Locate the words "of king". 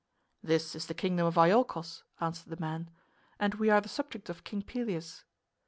4.31-4.63